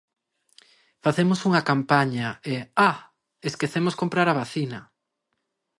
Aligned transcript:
Facemos 1.05 1.39
unha 1.49 1.65
campaña 1.69 2.27
e, 2.53 2.55
¡ah!, 2.89 2.97
esquecemos 3.49 3.97
comprar 4.01 4.27
a 4.29 4.37
vacina. 4.41 4.79